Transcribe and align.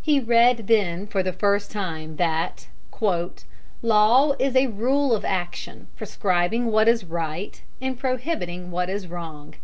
He 0.00 0.20
read 0.20 0.68
then 0.68 1.06
for 1.06 1.22
the 1.22 1.34
first 1.34 1.70
time 1.70 2.16
that 2.16 2.66
"Law 3.82 4.32
is 4.38 4.56
a 4.56 4.68
rule 4.68 5.14
of 5.14 5.22
action 5.22 5.88
prescribing 5.96 6.72
what 6.72 6.88
is 6.88 7.04
right 7.04 7.60
and 7.78 7.98
prohibiting 7.98 8.70
what 8.70 8.88
is 8.88 9.06
wrong." 9.06 9.54